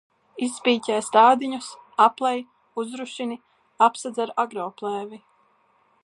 [0.45, 1.67] Izpiķē stādiņus,
[2.05, 2.41] aplej,
[2.83, 3.37] uzrušini,
[3.89, 5.21] apsedz ar agroplēvi.